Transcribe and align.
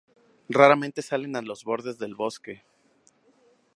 Raramente 0.49 1.03
salen 1.03 1.35
a 1.35 1.43
los 1.43 1.63
bordes 1.63 1.99
del 1.99 2.15
bosque. 2.15 2.63